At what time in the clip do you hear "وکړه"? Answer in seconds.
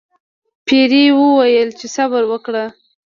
2.27-2.65